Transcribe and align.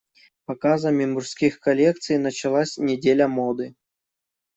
Показами 0.45 1.05
мужских 1.05 1.59
коллекций 1.59 2.17
началась 2.17 2.75
Неделя 2.79 3.27
моды. 3.27 3.75